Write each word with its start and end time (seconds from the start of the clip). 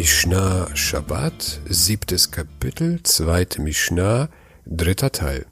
Mishnah 0.00 0.74
Shabbat, 0.74 1.60
siebtes 1.68 2.30
Kapitel, 2.30 3.02
zweite 3.02 3.60
Mishnah, 3.60 4.30
dritter 4.64 5.12
Teil. 5.12 5.44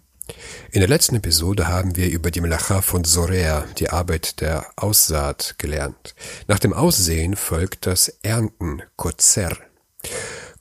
In 0.70 0.80
der 0.80 0.88
letzten 0.88 1.16
Episode 1.16 1.68
haben 1.68 1.96
wir 1.96 2.08
über 2.08 2.30
die 2.30 2.40
Melacha 2.40 2.80
von 2.80 3.04
Sorea, 3.04 3.66
die 3.76 3.90
Arbeit 3.90 4.40
der 4.40 4.64
Aussaat, 4.76 5.56
gelernt. 5.58 6.14
Nach 6.46 6.58
dem 6.58 6.72
Aussehen 6.72 7.36
folgt 7.36 7.84
das 7.84 8.08
Ernten, 8.22 8.80
Kozer. 8.96 9.54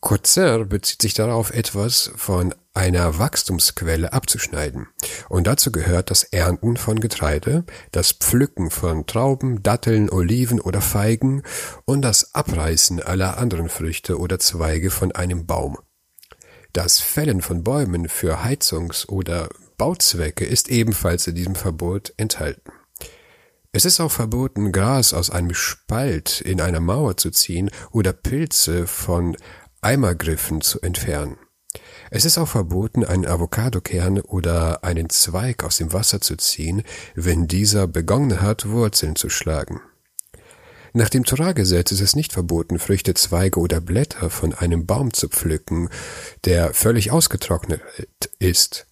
Kozer 0.01 0.65
bezieht 0.65 1.01
sich 1.01 1.13
darauf, 1.13 1.51
etwas 1.51 2.11
von 2.17 2.53
einer 2.77 3.17
Wachstumsquelle 3.17 4.13
abzuschneiden. 4.13 4.87
Und 5.29 5.47
dazu 5.47 5.71
gehört 5.71 6.11
das 6.11 6.23
Ernten 6.23 6.77
von 6.77 6.99
Getreide, 6.99 7.65
das 7.91 8.11
Pflücken 8.11 8.69
von 8.69 9.07
Trauben, 9.07 9.63
Datteln, 9.63 10.09
Oliven 10.11 10.61
oder 10.61 10.79
Feigen 10.79 11.41
und 11.85 12.03
das 12.03 12.35
Abreißen 12.35 13.01
aller 13.01 13.37
anderen 13.39 13.67
Früchte 13.67 14.19
oder 14.19 14.37
Zweige 14.37 14.91
von 14.91 15.11
einem 15.11 15.47
Baum. 15.47 15.77
Das 16.71 16.99
Fällen 16.99 17.41
von 17.41 17.63
Bäumen 17.63 18.07
für 18.07 18.43
Heizungs- 18.43 19.09
oder 19.09 19.49
Bauzwecke 19.77 20.45
ist 20.45 20.69
ebenfalls 20.69 21.25
in 21.25 21.33
diesem 21.33 21.55
Verbot 21.55 22.13
enthalten. 22.17 22.71
Es 23.71 23.85
ist 23.85 23.99
auch 23.99 24.11
verboten, 24.11 24.71
Gras 24.71 25.13
aus 25.13 25.31
einem 25.31 25.55
Spalt 25.55 26.41
in 26.41 26.61
einer 26.61 26.79
Mauer 26.79 27.17
zu 27.17 27.31
ziehen 27.31 27.71
oder 27.91 28.13
Pilze 28.13 28.85
von 28.85 29.35
Eimergriffen 29.81 30.61
zu 30.61 30.79
entfernen. 30.81 31.37
Es 32.09 32.25
ist 32.25 32.37
auch 32.37 32.47
verboten, 32.47 33.03
einen 33.03 33.25
Avocadokern 33.25 34.19
oder 34.21 34.83
einen 34.83 35.09
Zweig 35.09 35.63
aus 35.63 35.77
dem 35.77 35.93
Wasser 35.93 36.21
zu 36.21 36.35
ziehen, 36.37 36.83
wenn 37.15 37.47
dieser 37.47 37.87
begonnen 37.87 38.41
hat, 38.41 38.69
Wurzeln 38.69 39.15
zu 39.15 39.29
schlagen. 39.29 39.81
Nach 40.93 41.09
dem 41.09 41.25
Torah-Gesetz 41.25 41.91
ist 41.91 42.01
es 42.01 42.15
nicht 42.15 42.33
verboten, 42.33 42.79
Früchte, 42.79 43.13
Zweige 43.13 43.59
oder 43.59 43.81
Blätter 43.81 44.29
von 44.29 44.53
einem 44.53 44.85
Baum 44.85 45.13
zu 45.13 45.29
pflücken, 45.29 45.89
der 46.45 46.73
völlig 46.73 47.11
ausgetrocknet 47.11 47.81
ist. 48.39 48.87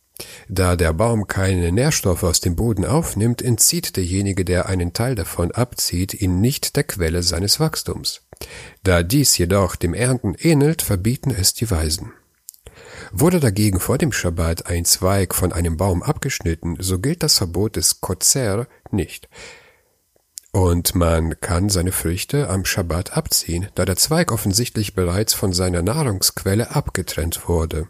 Da 0.48 0.76
der 0.76 0.94
Baum 0.94 1.28
keine 1.28 1.72
Nährstoffe 1.72 2.24
aus 2.24 2.40
dem 2.40 2.56
Boden 2.56 2.86
aufnimmt, 2.86 3.42
entzieht 3.42 3.98
derjenige, 3.98 4.46
der 4.46 4.68
einen 4.68 4.94
Teil 4.94 5.16
davon 5.16 5.52
abzieht, 5.52 6.14
ihn 6.14 6.42
nicht 6.42 6.76
der 6.76 6.84
Quelle 6.84 7.24
seines 7.24 7.60
Wachstums. 7.60 8.22
Da 8.84 9.04
dies 9.04 9.38
jedoch 9.38 9.76
dem 9.76 9.94
Ernten 9.94 10.36
ähnelt, 10.38 10.82
verbieten 10.82 11.32
es 11.32 11.54
die 11.54 11.70
Weisen. 11.70 12.14
Wurde 13.12 13.40
dagegen 13.40 13.80
vor 13.80 13.98
dem 13.98 14.12
Schabbat 14.12 14.68
ein 14.68 14.86
Zweig 14.86 15.34
von 15.36 15.52
einem 15.52 15.78
Baum 15.78 16.04
abgeschnitten, 16.04 16.78
so 16.80 17.00
gilt 17.00 17.24
das 17.24 17.38
Verbot 17.38 17.76
des 17.76 18.02
Kozer 18.02 18.68
nicht. 18.92 19.30
Und 20.52 20.96
man 20.96 21.40
kann 21.42 21.70
seine 21.70 21.92
Früchte 21.92 22.50
am 22.50 22.64
Schabbat 22.64 23.18
abziehen, 23.18 23.68
da 23.76 23.84
der 23.84 23.98
Zweig 23.98 24.32
offensichtlich 24.32 24.96
bereits 24.96 25.34
von 25.34 25.52
seiner 25.52 25.82
Nahrungsquelle 25.82 26.72
abgetrennt 26.72 27.50
wurde. 27.50 27.90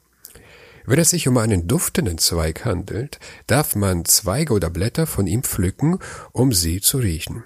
Wenn 0.87 0.99
es 0.99 1.11
sich 1.11 1.27
um 1.27 1.37
einen 1.37 1.67
duftenden 1.67 2.17
Zweig 2.17 2.65
handelt, 2.65 3.19
darf 3.47 3.75
man 3.75 4.05
Zweige 4.05 4.53
oder 4.53 4.69
Blätter 4.69 5.07
von 5.07 5.27
ihm 5.27 5.43
pflücken, 5.43 5.99
um 6.31 6.53
sie 6.53 6.81
zu 6.81 6.97
riechen. 6.97 7.43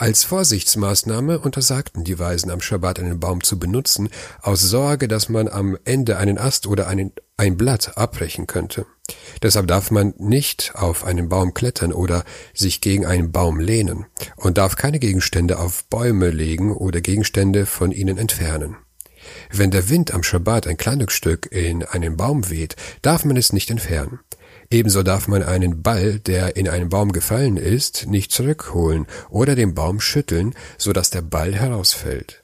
Als 0.00 0.24
Vorsichtsmaßnahme 0.24 1.40
untersagten 1.40 2.04
die 2.04 2.18
Weisen 2.18 2.50
am 2.50 2.62
Schabbat 2.62 2.98
einen 3.00 3.20
Baum 3.20 3.42
zu 3.42 3.58
benutzen, 3.58 4.08
aus 4.40 4.62
Sorge, 4.62 5.08
dass 5.08 5.28
man 5.28 5.46
am 5.46 5.76
Ende 5.84 6.16
einen 6.16 6.38
Ast 6.38 6.66
oder 6.66 6.88
einen, 6.88 7.12
ein 7.36 7.58
Blatt 7.58 7.98
abbrechen 7.98 8.46
könnte. 8.46 8.86
Deshalb 9.42 9.66
darf 9.66 9.90
man 9.90 10.14
nicht 10.16 10.72
auf 10.74 11.04
einen 11.04 11.28
Baum 11.28 11.52
klettern 11.52 11.92
oder 11.92 12.24
sich 12.54 12.80
gegen 12.80 13.04
einen 13.04 13.30
Baum 13.30 13.60
lehnen 13.60 14.06
und 14.36 14.56
darf 14.56 14.76
keine 14.76 15.00
Gegenstände 15.00 15.58
auf 15.58 15.84
Bäume 15.84 16.30
legen 16.30 16.74
oder 16.74 17.02
Gegenstände 17.02 17.66
von 17.66 17.92
ihnen 17.92 18.16
entfernen. 18.16 18.78
Wenn 19.52 19.70
der 19.70 19.90
Wind 19.90 20.14
am 20.14 20.22
Schabbat 20.22 20.66
ein 20.66 20.78
Kleidungsstück 20.78 21.52
in 21.52 21.84
einen 21.84 22.16
Baum 22.16 22.48
weht, 22.48 22.74
darf 23.02 23.26
man 23.26 23.36
es 23.36 23.52
nicht 23.52 23.70
entfernen. 23.70 24.20
Ebenso 24.72 25.02
darf 25.02 25.26
man 25.26 25.42
einen 25.42 25.82
Ball, 25.82 26.20
der 26.20 26.56
in 26.56 26.68
einen 26.68 26.88
Baum 26.88 27.10
gefallen 27.10 27.56
ist, 27.56 28.06
nicht 28.06 28.30
zurückholen 28.30 29.06
oder 29.28 29.56
den 29.56 29.74
Baum 29.74 30.00
schütteln, 30.00 30.54
so 30.78 30.92
dass 30.92 31.10
der 31.10 31.22
Ball 31.22 31.52
herausfällt. 31.54 32.40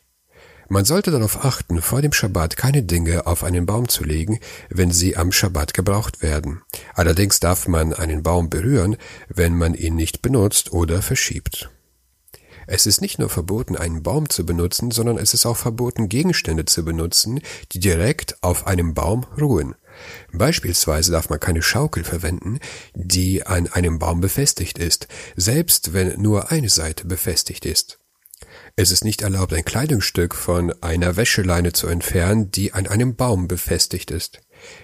Man 0.68 0.84
sollte 0.84 1.12
darauf 1.12 1.44
achten, 1.44 1.80
vor 1.80 2.02
dem 2.02 2.12
Schabbat 2.12 2.56
keine 2.56 2.82
Dinge 2.82 3.28
auf 3.28 3.44
einen 3.44 3.66
Baum 3.66 3.88
zu 3.88 4.02
legen, 4.02 4.40
wenn 4.68 4.90
sie 4.90 5.16
am 5.16 5.30
Schabbat 5.30 5.74
gebraucht 5.74 6.20
werden. 6.20 6.62
Allerdings 6.94 7.38
darf 7.38 7.68
man 7.68 7.92
einen 7.92 8.24
Baum 8.24 8.50
berühren, 8.50 8.96
wenn 9.28 9.54
man 9.54 9.74
ihn 9.74 9.94
nicht 9.94 10.22
benutzt 10.22 10.72
oder 10.72 11.02
verschiebt. 11.02 11.70
Es 12.66 12.86
ist 12.86 13.00
nicht 13.00 13.20
nur 13.20 13.28
verboten, 13.28 13.76
einen 13.76 14.02
Baum 14.02 14.28
zu 14.28 14.44
benutzen, 14.44 14.90
sondern 14.90 15.18
es 15.18 15.32
ist 15.32 15.46
auch 15.46 15.56
verboten, 15.56 16.08
Gegenstände 16.08 16.64
zu 16.64 16.84
benutzen, 16.84 17.40
die 17.70 17.78
direkt 17.78 18.42
auf 18.42 18.66
einem 18.66 18.94
Baum 18.94 19.24
ruhen. 19.40 19.76
Beispielsweise 20.32 21.12
darf 21.12 21.28
man 21.30 21.40
keine 21.40 21.62
Schaukel 21.62 22.04
verwenden, 22.04 22.58
die 22.94 23.46
an 23.46 23.68
einem 23.68 23.98
Baum 23.98 24.20
befestigt 24.20 24.78
ist, 24.78 25.08
selbst 25.36 25.92
wenn 25.92 26.20
nur 26.20 26.50
eine 26.50 26.68
Seite 26.68 27.06
befestigt 27.06 27.66
ist. 27.66 27.98
Es 28.76 28.90
ist 28.90 29.04
nicht 29.04 29.22
erlaubt, 29.22 29.54
ein 29.54 29.64
Kleidungsstück 29.64 30.34
von 30.34 30.72
einer 30.82 31.16
Wäscheleine 31.16 31.72
zu 31.72 31.86
entfernen, 31.86 32.50
die 32.50 32.74
an 32.74 32.86
einem 32.86 33.16
Baum 33.16 33.48
befestigt 33.48 34.10
ist. 34.10 34.40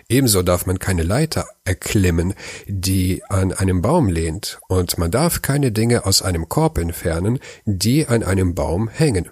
Ebenso 0.08 0.42
darf 0.42 0.66
man 0.66 0.78
keine 0.78 1.02
Leiter 1.02 1.46
erklimmen, 1.64 2.34
die 2.66 3.22
an 3.28 3.52
einem 3.52 3.82
Baum 3.82 4.08
lehnt, 4.08 4.60
und 4.68 4.98
man 4.98 5.10
darf 5.10 5.42
keine 5.42 5.72
Dinge 5.72 6.06
aus 6.06 6.22
einem 6.22 6.48
Korb 6.48 6.78
entfernen, 6.78 7.38
die 7.64 8.06
an 8.06 8.22
einem 8.22 8.54
Baum 8.54 8.88
hängen. 8.88 9.30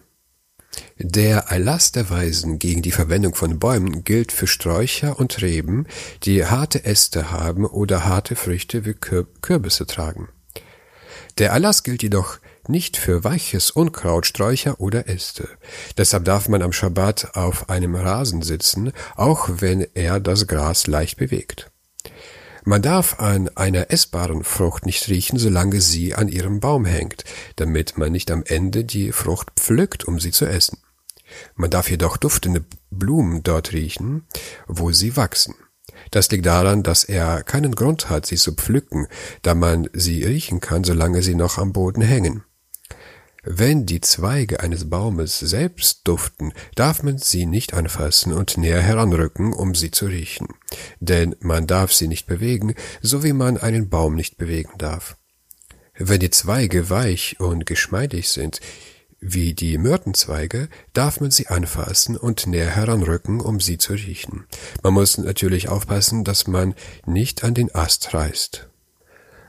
Der 0.98 1.38
Erlass 1.48 1.92
der 1.92 2.10
Weisen 2.10 2.58
gegen 2.58 2.82
die 2.82 2.92
Verwendung 2.92 3.34
von 3.34 3.58
Bäumen 3.58 4.04
gilt 4.04 4.32
für 4.32 4.47
Sträucher 4.47 5.19
und 5.19 5.41
Reben, 5.42 5.86
die 6.25 6.44
harte 6.44 6.84
Äste 6.84 7.31
haben 7.31 7.64
oder 7.64 8.04
harte 8.04 8.36
Früchte 8.36 8.84
wie 8.84 8.94
Kürbisse 8.94 9.86
tragen. 9.86 10.28
Der 11.38 11.50
Erlass 11.50 11.82
gilt 11.82 12.03
jedoch 12.03 12.38
nicht 12.69 12.97
für 12.97 13.25
weiches 13.25 13.70
Unkraut, 13.70 14.26
Sträucher 14.26 14.81
oder 14.81 15.08
Äste. 15.08 15.48
Deshalb 15.97 16.25
darf 16.25 16.48
man 16.48 16.62
am 16.62 16.72
Schabbat 16.72 17.34
auf 17.34 17.69
einem 17.70 17.94
Rasen 17.94 18.42
sitzen, 18.42 18.92
auch 19.16 19.48
wenn 19.48 19.87
er 19.94 20.20
das 20.20 20.47
Gras 20.47 20.87
leicht 20.87 21.16
bewegt. 21.16 21.70
Man 22.70 22.82
darf 22.82 23.19
an 23.19 23.48
einer 23.56 23.91
essbaren 23.91 24.44
Frucht 24.44 24.86
nicht 24.86 25.08
riechen, 25.08 25.41
solange 25.41 25.81
sie 25.81 26.14
an 26.14 26.28
ihrem 26.28 26.60
Baum 26.60 26.84
hängt, 26.84 27.25
damit 27.56 27.98
man 27.98 28.12
nicht 28.12 28.31
am 28.31 28.44
Ende 28.47 28.84
die 28.84 29.10
Frucht 29.10 29.50
pflückt, 29.56 30.04
um 30.04 30.20
sie 30.20 30.31
zu 30.31 30.47
essen. 30.47 30.78
Man 31.56 31.70
darf 31.70 31.91
jedoch 31.91 32.16
duftende 32.16 32.64
Blumen 32.92 33.42
dort 33.42 33.72
riechen, 33.72 34.25
wo 34.69 34.92
sie 34.92 35.16
wachsen. 35.16 35.56
Das 36.12 36.31
liegt 36.31 36.47
daran, 36.47 36.84
dass 36.84 37.03
er 37.03 37.42
keinen 37.42 37.75
Grund 37.75 38.08
hat, 38.08 38.25
sie 38.25 38.36
zu 38.36 38.53
pflücken, 38.53 39.08
da 39.42 39.56
man 39.56 39.91
sie 39.92 40.22
riechen 40.22 40.60
kann, 40.60 40.84
solange 40.84 41.22
sie 41.22 41.34
noch 41.34 41.58
am 41.58 41.72
Boden 41.72 42.02
hängen. 42.02 42.44
Wenn 43.43 43.87
die 43.87 44.01
Zweige 44.03 44.61
eines 44.61 44.91
Baumes 44.91 45.39
selbst 45.39 46.01
duften, 46.05 46.53
darf 46.75 47.03
man 47.03 47.17
sie 47.17 47.47
nicht 47.47 47.73
anfassen 47.73 48.33
und 48.33 48.59
näher 48.59 48.83
heranrücken, 48.83 49.53
um 49.55 49.75
sie 49.75 49.91
zu 49.91 50.06
riechen, 50.06 50.49
denn 51.01 51.34
man 51.41 51.67
darf 51.67 51.93
sie 51.93 52.06
nicht 52.06 52.27
bewegen, 52.27 52.75
so 53.00 53.25
wie 53.25 53.33
man 53.33 53.56
einen 53.56 53.89
Baum 53.89 54.15
nicht 54.15 54.37
bewegen 54.37 54.73
darf. 54.77 55.17
Wenn 55.97 56.21
die 56.21 56.31
Zweige 56.31 56.91
weich 56.91 57.41
und 57.41 57.65
geschmeidig 57.65 58.29
sind, 58.29 58.61
wie 59.21 59.53
die 59.53 59.77
Myrtenzweige, 59.77 60.69
darf 60.93 61.21
man 61.21 61.31
sie 61.31 61.49
anfassen 61.49 62.17
und 62.17 62.47
näher 62.47 62.71
heranrücken, 62.71 63.41
um 63.41 63.61
sie 63.61 63.77
zu 63.77 63.93
riechen. 63.93 64.47
Man 64.83 64.95
muss 64.95 65.19
natürlich 65.19 65.69
aufpassen, 65.69 66.25
dass 66.25 66.47
man 66.47 66.75
nicht 67.05 67.45
an 67.45 67.55
den 67.55 67.75
Ast 67.75 68.15
reißt. 68.15 68.69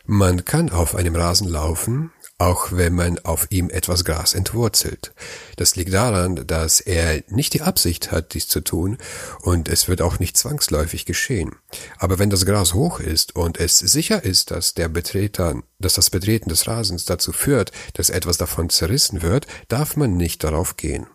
Man 0.05 0.43
kann 0.43 0.69
auf 0.69 0.95
einem 0.95 1.15
Rasen 1.15 1.47
laufen, 1.47 2.11
auch 2.41 2.71
wenn 2.71 2.95
man 2.95 3.19
auf 3.19 3.45
ihm 3.51 3.69
etwas 3.69 4.03
Gras 4.03 4.33
entwurzelt. 4.33 5.13
Das 5.57 5.75
liegt 5.75 5.93
daran, 5.93 6.47
dass 6.47 6.79
er 6.79 7.23
nicht 7.27 7.53
die 7.53 7.61
Absicht 7.61 8.11
hat, 8.11 8.33
dies 8.33 8.47
zu 8.47 8.61
tun, 8.61 8.97
und 9.41 9.69
es 9.69 9.87
wird 9.87 10.01
auch 10.01 10.17
nicht 10.17 10.35
zwangsläufig 10.35 11.05
geschehen. 11.05 11.51
Aber 11.99 12.17
wenn 12.17 12.31
das 12.31 12.47
Gras 12.47 12.73
hoch 12.73 12.99
ist 12.99 13.35
und 13.35 13.59
es 13.59 13.77
sicher 13.77 14.23
ist, 14.23 14.49
dass 14.49 14.73
der 14.73 14.89
Betreter, 14.89 15.61
dass 15.77 15.93
das 15.93 16.09
Betreten 16.09 16.49
des 16.49 16.67
Rasens 16.67 17.05
dazu 17.05 17.31
führt, 17.31 17.71
dass 17.93 18.09
etwas 18.09 18.37
davon 18.37 18.71
zerrissen 18.71 19.21
wird, 19.21 19.45
darf 19.67 19.95
man 19.95 20.17
nicht 20.17 20.43
darauf 20.43 20.77
gehen. 20.77 21.05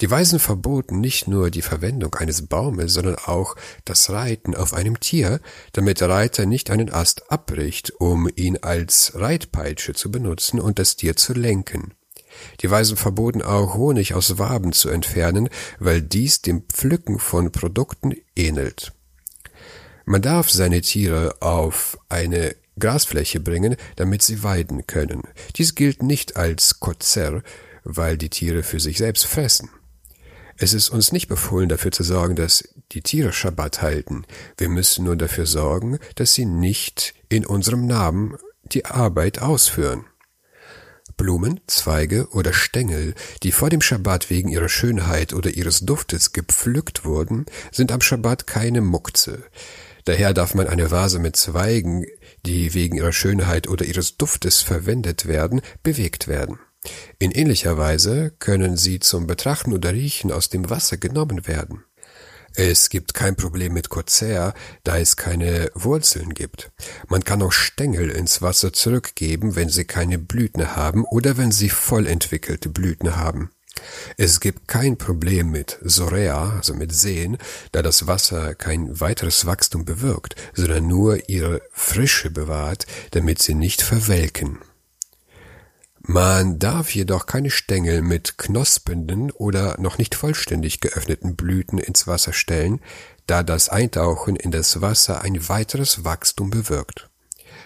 Die 0.00 0.10
Weisen 0.10 0.38
verboten 0.38 1.00
nicht 1.00 1.28
nur 1.28 1.50
die 1.50 1.62
Verwendung 1.62 2.14
eines 2.14 2.46
Baumes, 2.46 2.92
sondern 2.92 3.16
auch 3.16 3.56
das 3.84 4.10
Reiten 4.10 4.54
auf 4.54 4.74
einem 4.74 5.00
Tier, 5.00 5.40
damit 5.72 6.00
der 6.00 6.08
Reiter 6.08 6.46
nicht 6.46 6.70
einen 6.70 6.90
Ast 6.90 7.30
abbricht, 7.30 7.92
um 7.98 8.28
ihn 8.34 8.58
als 8.58 9.12
Reitpeitsche 9.14 9.94
zu 9.94 10.10
benutzen 10.10 10.60
und 10.60 10.78
das 10.78 10.96
Tier 10.96 11.16
zu 11.16 11.32
lenken. 11.34 11.94
Die 12.60 12.70
Weisen 12.70 12.96
verboten 12.96 13.42
auch 13.42 13.74
Honig 13.74 14.14
aus 14.14 14.38
Waben 14.38 14.72
zu 14.72 14.88
entfernen, 14.88 15.48
weil 15.78 16.02
dies 16.02 16.42
dem 16.42 16.62
Pflücken 16.68 17.18
von 17.18 17.50
Produkten 17.52 18.14
ähnelt. 18.36 18.92
Man 20.04 20.22
darf 20.22 20.50
seine 20.50 20.80
Tiere 20.80 21.36
auf 21.40 21.98
eine 22.08 22.54
Grasfläche 22.78 23.40
bringen, 23.40 23.76
damit 23.96 24.22
sie 24.22 24.42
weiden 24.42 24.86
können. 24.86 25.22
Dies 25.56 25.74
gilt 25.74 26.02
nicht 26.02 26.36
als 26.36 26.80
Kozer, 26.80 27.42
weil 27.88 28.18
die 28.18 28.28
Tiere 28.28 28.62
für 28.62 28.78
sich 28.78 28.98
selbst 28.98 29.26
fressen. 29.26 29.70
Es 30.58 30.74
ist 30.74 30.90
uns 30.90 31.10
nicht 31.12 31.28
befohlen, 31.28 31.68
dafür 31.68 31.90
zu 31.90 32.02
sorgen, 32.02 32.36
dass 32.36 32.68
die 32.92 33.00
Tiere 33.00 33.32
Schabbat 33.32 33.80
halten. 33.80 34.24
Wir 34.56 34.68
müssen 34.68 35.04
nur 35.04 35.16
dafür 35.16 35.46
sorgen, 35.46 35.98
dass 36.16 36.34
sie 36.34 36.44
nicht 36.44 37.14
in 37.28 37.46
unserem 37.46 37.86
Namen 37.86 38.36
die 38.64 38.84
Arbeit 38.84 39.40
ausführen. 39.40 40.04
Blumen, 41.16 41.60
Zweige 41.66 42.28
oder 42.30 42.52
Stängel, 42.52 43.14
die 43.42 43.52
vor 43.52 43.70
dem 43.70 43.80
Schabbat 43.80 44.30
wegen 44.30 44.48
ihrer 44.48 44.68
Schönheit 44.68 45.32
oder 45.32 45.50
ihres 45.50 45.80
Duftes 45.80 46.32
gepflückt 46.32 47.04
wurden, 47.04 47.46
sind 47.72 47.90
am 47.90 48.00
Schabbat 48.00 48.46
keine 48.46 48.80
Mukze. 48.80 49.44
Daher 50.04 50.34
darf 50.34 50.54
man 50.54 50.68
eine 50.68 50.90
Vase 50.90 51.18
mit 51.18 51.36
Zweigen, 51.36 52.04
die 52.46 52.74
wegen 52.74 52.96
ihrer 52.96 53.12
Schönheit 53.12 53.68
oder 53.68 53.84
ihres 53.84 54.16
Duftes 54.16 54.62
verwendet 54.62 55.26
werden, 55.26 55.60
bewegt 55.82 56.28
werden. 56.28 56.58
In 57.18 57.30
ähnlicher 57.30 57.76
Weise 57.78 58.32
können 58.38 58.76
sie 58.76 59.00
zum 59.00 59.26
Betrachten 59.26 59.72
oder 59.72 59.92
Riechen 59.92 60.32
aus 60.32 60.48
dem 60.48 60.70
Wasser 60.70 60.96
genommen 60.96 61.46
werden. 61.46 61.84
Es 62.54 62.88
gibt 62.88 63.14
kein 63.14 63.36
Problem 63.36 63.74
mit 63.74 63.88
Corsair, 63.88 64.54
da 64.82 64.98
es 64.98 65.16
keine 65.16 65.70
Wurzeln 65.74 66.34
gibt. 66.34 66.72
Man 67.08 67.22
kann 67.22 67.42
auch 67.42 67.52
Stängel 67.52 68.10
ins 68.10 68.42
Wasser 68.42 68.72
zurückgeben, 68.72 69.54
wenn 69.54 69.68
sie 69.68 69.84
keine 69.84 70.18
Blüten 70.18 70.74
haben 70.74 71.04
oder 71.04 71.36
wenn 71.36 71.52
sie 71.52 71.68
voll 71.68 72.06
entwickelte 72.06 72.68
Blüten 72.68 73.16
haben. 73.16 73.50
Es 74.16 74.40
gibt 74.40 74.66
kein 74.66 74.98
Problem 74.98 75.50
mit 75.50 75.78
Sorea, 75.82 76.54
also 76.56 76.74
mit 76.74 76.92
Seen, 76.92 77.38
da 77.72 77.82
das 77.82 78.06
Wasser 78.06 78.54
kein 78.54 79.00
weiteres 79.00 79.46
Wachstum 79.46 79.84
bewirkt, 79.84 80.34
sondern 80.54 80.86
nur 80.88 81.28
ihre 81.28 81.62
Frische 81.70 82.30
bewahrt, 82.30 82.86
damit 83.12 83.40
sie 83.40 83.54
nicht 83.54 83.82
verwelken. 83.82 84.58
Man 86.10 86.58
darf 86.58 86.94
jedoch 86.94 87.26
keine 87.26 87.50
Stängel 87.50 88.00
mit 88.00 88.38
knospenden 88.38 89.30
oder 89.30 89.78
noch 89.78 89.98
nicht 89.98 90.14
vollständig 90.14 90.80
geöffneten 90.80 91.36
Blüten 91.36 91.76
ins 91.76 92.06
Wasser 92.06 92.32
stellen, 92.32 92.80
da 93.26 93.42
das 93.42 93.68
Eintauchen 93.68 94.34
in 94.34 94.50
das 94.50 94.80
Wasser 94.80 95.20
ein 95.20 95.50
weiteres 95.50 96.04
Wachstum 96.04 96.48
bewirkt. 96.48 97.10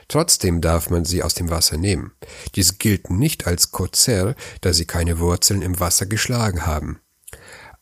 Trotzdem 0.09 0.61
darf 0.61 0.91
man 0.91 1.05
sie 1.05 1.23
aus 1.23 1.35
dem 1.35 1.51
Wasser 1.51 1.77
nehmen. 1.77 2.15
Dies 2.57 2.79
gilt 2.79 3.11
nicht 3.11 3.47
als 3.47 3.71
Kozer, 3.71 4.35
da 4.61 4.73
sie 4.73 4.87
keine 4.87 5.21
Wurzeln 5.21 5.63
im 5.63 5.79
Wasser 5.79 6.07
geschlagen 6.07 6.67
haben. 6.67 6.99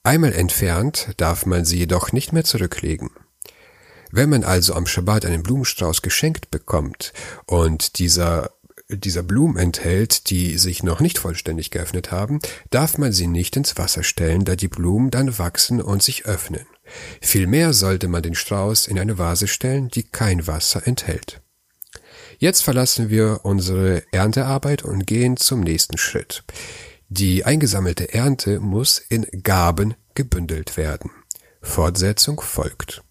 Einmal 0.03 0.35
entfernt 0.35 1.15
darf 1.17 1.47
man 1.47 1.65
sie 1.65 1.79
jedoch 1.79 2.13
nicht 2.13 2.35
mehr 2.35 2.45
zurücklegen. 2.45 3.09
Wenn 4.11 4.29
man 4.29 4.45
also 4.45 4.75
am 4.75 4.85
Schabbat 4.85 5.25
einen 5.25 5.43
Blumenstrauß 5.43 6.03
geschenkt 6.03 6.51
bekommt 6.51 7.15
und 7.47 7.99
dieser 7.99 8.51
dieser 8.97 9.23
Blumen 9.23 9.57
enthält, 9.57 10.31
die 10.31 10.59
sich 10.59 10.83
noch 10.83 11.01
nicht 11.01 11.19
vollständig 11.19 11.71
geöffnet 11.71 12.11
haben, 12.11 12.41
darf 12.71 12.99
man 12.99 13.13
sie 13.13 13.27
nicht 13.27 13.57
ins 13.57 13.77
Wasser 13.79 14.03
stellen, 14.03 14.45
da 14.45 14.57
die 14.57 14.69
Blumen 14.69 15.11
dann 15.11 15.39
wachsen 15.39 15.81
und 15.81 16.03
sich 16.03 16.27
öffnen. 16.27 16.67
Vielmehr 17.21 17.73
sollte 17.73 18.09
man 18.09 18.23
den 18.23 18.35
Strauß 18.35 18.87
in 18.87 18.99
eine 18.99 19.19
Vase 19.19 19.49
stellen, 19.49 19.89
die 19.89 20.03
kein 20.03 20.47
Wasser 20.47 20.87
enthält. 20.87 21.41
Jetzt 22.39 22.63
verlassen 22.63 23.11
wir 23.11 23.41
unsere 23.43 24.03
Erntearbeit 24.13 24.83
und 24.83 25.07
gehen 25.07 25.37
zum 25.37 25.61
nächsten 25.61 25.99
Schritt. 25.99 26.43
Die 27.09 27.45
eingesammelte 27.45 28.15
Ernte 28.15 28.61
muss 28.61 28.99
in 28.99 29.27
Gaben 29.43 29.95
gebündelt 30.15 30.77
werden. 30.77 31.11
Fortsetzung 31.61 32.41
folgt. 32.41 33.03